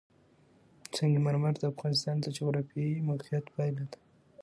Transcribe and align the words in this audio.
سنگ 0.95 1.15
مرمر 1.25 1.53
د 1.59 1.63
افغانستان 1.73 2.15
د 2.21 2.25
جغرافیایي 2.37 3.05
موقیعت 3.09 3.45
پایله 3.55 3.85
ده. 3.91 3.99